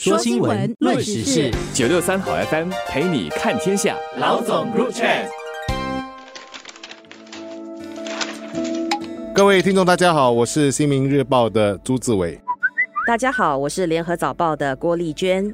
[0.00, 3.96] 说新闻，论时事，九六三好 FM 陪你看天下。
[4.16, 5.04] 老总入场。
[9.34, 12.40] 各位听众，大家好，我是新民日报的朱志伟。
[13.08, 15.52] 大家好，我是联合早报的郭丽娟。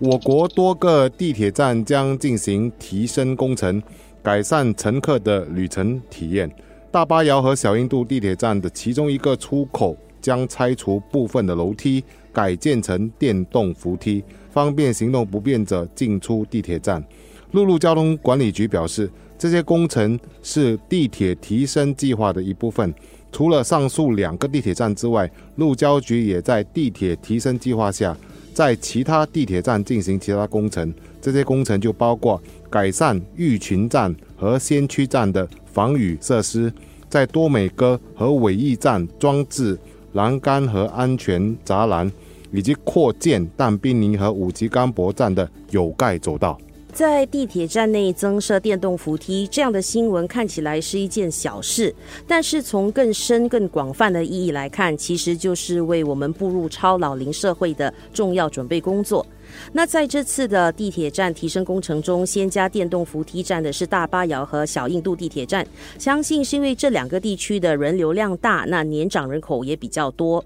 [0.00, 3.80] 我国多个地铁站将进行提升工程，
[4.20, 6.50] 改善乘客的旅程体验。
[6.90, 12.02] 大巴窑和小印度地铁站的其中一个出口将拆除部分的楼梯。
[12.32, 17.04] 改建成电动扶梯，方便行动不便者进出地铁站。
[17.52, 22.94] 陆路交通管理局表示，这些工程是地铁提升计划的一部分。
[23.32, 28.16] 除了上述两个地铁站之外，路交局也在地铁提升计划下，
[28.52, 30.92] 在其他地铁站进行其他工程。
[31.20, 36.72] 这些工程就包括改善玉群站和先驱站的防雨设施，
[37.08, 39.78] 在多美阁和尾翼站装置。
[40.12, 42.10] 栏杆和安全栅栏，
[42.52, 46.58] 以及扩建但滨尼和五级钢博站的有盖走道，
[46.92, 51.94] 在地铁站内增设电动扶梯，这样的新闻看起来是一件小事，
[52.26, 59.24] 但是从更深更广泛的意义来看，其实就是为我们步入超老龄社会的重要准备工作。
[59.72, 65.66] 那在这次的地铁站提升工程中，先加电动扶梯站的是大巴窑和小印度地铁站，
[65.98, 70.44] 相信是因为这两个地区的人流量大，那年长人口也比较多。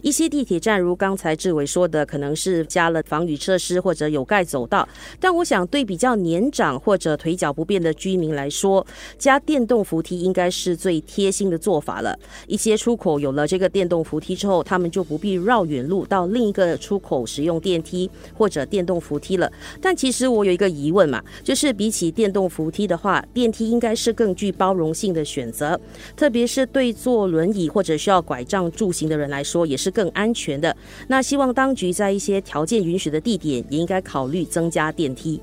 [0.00, 4.88] 一些地铁站，如刚才志伟说的，可能是加了防雨设施或者有盖走道。
[5.20, 8.86] 但我想，对比较年长或者腿脚不便的居民来说，
[9.18, 12.18] 加电动扶梯应该是最贴心的做法了。
[12.46, 19.52] 一些出口有了这个电动扶梯之后，他们就不必绕远路到另一个出口使用电梯或或者电动扶梯了。
[19.80, 25.80] 但其实我有一个疑问嘛，就是比起电动扶梯的话，电梯应该是更具包容性的选择，
[26.16, 29.66] 特别是对坐轮椅或者需要拐杖助行的人来说。
[29.66, 30.76] 也是更安全的。
[31.08, 35.40] 那希望当局在一些条件允许的地点，也应该考虑增加电梯。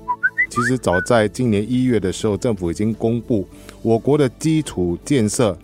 [0.48, 3.46] 其实早在今年一月的时候，政府已经公布，
[3.82, 5.54] 我国的基础建设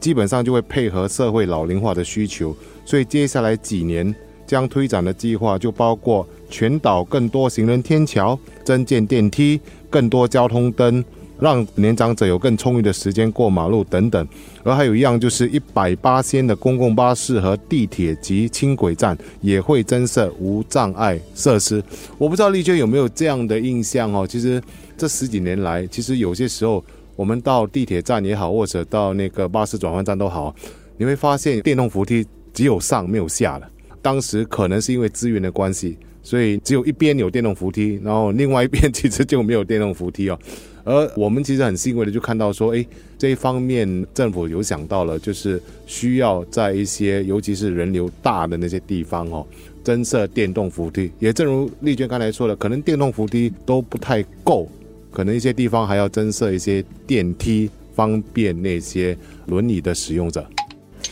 [0.00, 2.54] 基本上就会配合社会老龄化的需求，
[2.84, 4.14] 所以接下来几年
[4.46, 11.02] 将推展的计划就包括全岛更多行人天桥、增建电梯、更多交通灯。
[11.40, 14.28] 让年长者有更充裕的时间过马路等等，
[14.62, 21.82] 而还有一样就是一百八千的公共巴士和地铁及轻轨站也会增设无障碍设施。
[22.18, 24.26] 我不知道丽娟有没有这样的印象哦？
[24.26, 24.62] 其实
[24.98, 26.84] 这十几年来，其实有些时候
[27.16, 30.54] 我们到地铁站也好，或者到那个巴士转换站都好，
[30.98, 32.22] 你会发现电动扶梯
[32.52, 33.66] 只有上没有下了。
[34.02, 40.38] 当时可能是因为资源的关系，所以只有一边有电动扶梯，然后另外一边其实就没有电动扶梯哦。
[40.82, 42.84] 而我们其实很欣慰的就看到说，哎，
[43.18, 49.46] 这一方面政府有想到了，就是需要在一些尤其是人流大的那些地方哦，
[49.84, 51.10] 增设电动扶梯。
[51.18, 54.66] 也正如丽娟刚才说的，可能电动扶梯都不太够，
[55.10, 59.16] 可能一些地方还要增设一些电梯，方便那些
[59.46, 60.44] 轮椅的使用者。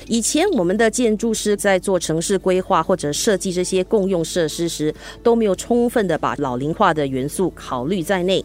[0.08, 4.92] 以前我们的建筑师在做城市规划或者设计这些共用设施时，
[5.22, 8.42] 都没有充分的把老龄化的元素考虑在内。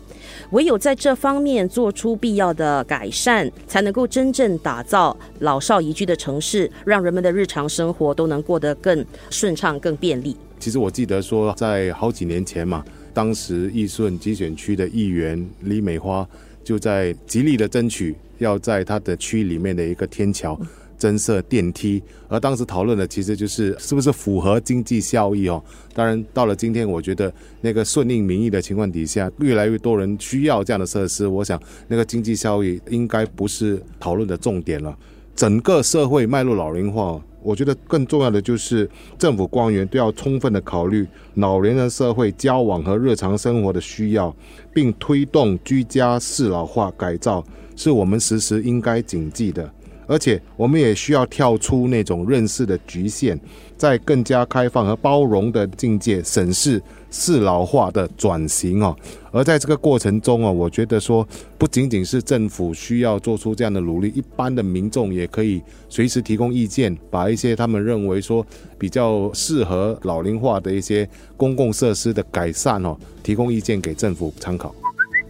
[0.51, 10.35] 唯有在这方面做出必要的改善，才能够真正打造老少宜居的城市，让人们的日常生活都能过得更顺畅、更便利。
[10.59, 16.27] 其实我记得说，在好几年前嘛，当时义顺集选区的议员李美花
[16.61, 20.59] 就在极力的争取，要在他的区里面的一个天桥。
[21.03, 25.61] 增设电梯，而当时讨论的其实就是是不是符合经济效益哦。
[25.93, 34.97] 当然，到了今天，我觉得那个顺应民意的情况底下，越来越多人需要这样的设施，我想那个经济效益应该不是讨论的重点了。
[35.35, 44.33] 整个社会迈入老龄化，我觉得更重要的就是政府官员都要充分的考虑老年人社会交往和日常生活的需要，
[44.73, 47.43] 并推动居家适老化改造，
[47.75, 49.69] 是我们时时应该谨记的。
[50.07, 53.39] 而且，我们也需要跳出那种认识的局限，
[53.77, 58.95] 在更加开放和包容的境界审视适老化的转型哦。
[59.31, 61.27] 而在这个过程中啊，我觉得说，
[61.57, 68.45] 不仅仅是政府需要做出这样的努力，一般的民众也可以随时提供意见，把一些他们认为说
[68.77, 74.73] 比较适合老龄化的一些公共设施的改善哦，提供意见给政府参考。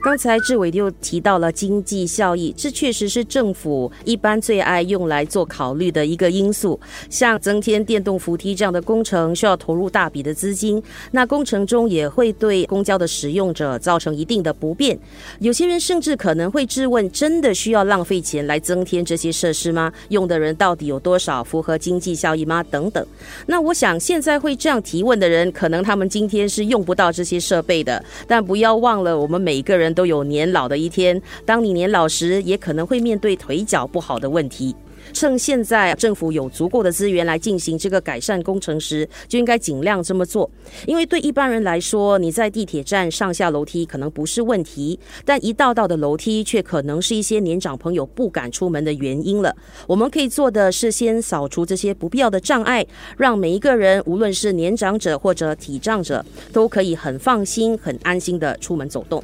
[0.03, 6.77] 刚才志伟又提到了经济效益，这确实是政府一般最爱用来做考虑的一个因素。
[7.09, 15.00] 像增添电动扶梯这样的工程，需要投入大笔的资金，那工程中也会对公交的使用者造成一定的不便。
[15.39, 19.89] 有些人甚至可能会质问：真的需要浪费钱来增添这些设施吗？
[20.09, 21.41] 用的人到底有多少？
[21.41, 22.61] 符合经济效益吗？
[22.63, 23.07] 等等。
[23.45, 28.03] 那我想现在会这样提问的人，可能他们今天是用不到这些设备的。
[28.27, 29.93] 但不要忘了，我们每个人。
[29.94, 34.75] 都有年老的一天，当你年老时，也可能会面对腿脚不好的问题。
[35.12, 40.50] 趁现在政府有足够的资源来进行这个改善工程时，就应该尽量这么做。
[40.88, 49.54] 因为对一般人来说，你在地铁站上下楼梯可能不是问题，但一道道的楼梯却可能是一些年长朋友不敢出门的原因了。
[49.86, 52.84] 我们可以做的是先扫除这些不必要的障碍，
[53.18, 59.22] 让每一个人，无论是年长者或者体障者，都可以很放心、很安心的出门走动。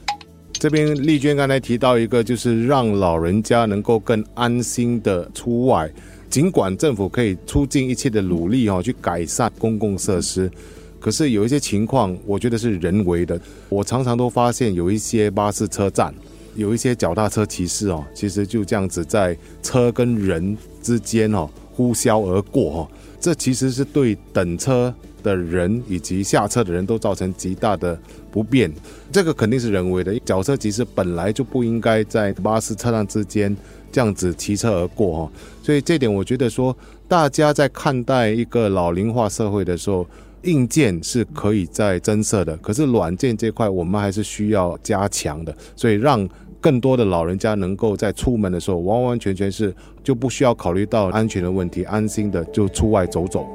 [0.60, 5.90] 这边丽娟刚才提到一个，就是让老人家能够更安心的出外。
[6.30, 10.52] 尽管政府可以出尽一切的努力哦，去改善公共设施，
[11.00, 13.40] 可是有一些情况，我觉得是人为的。
[13.70, 16.14] 我常常都发现有一些巴士车站，
[16.56, 24.94] 有一些脚踏车骑士哦，其实就这样子在车跟人之间哦呼啸而过哦，这其实是对等车。
[25.24, 27.98] 的人以及下车的人都造成极大的
[28.32, 28.72] 不便，
[29.12, 30.18] 这个肯定是人为的。
[30.20, 33.56] 脚车其实本来就不应该在巴士车辆之间
[33.92, 35.32] 这样子骑车而过哈，
[35.64, 36.76] 所以这点我觉得说，
[37.08, 40.06] 大家在看待一个老龄化社会的时候，
[40.44, 46.28] 硬件是可以在增设的，可是软件这块我们还是需要加强的，所以让
[46.62, 49.74] 更多的老人家能够在出门的时候，完完全全是
[50.04, 53.48] 就不需要考虑到安全的问题，安心的就出外走走。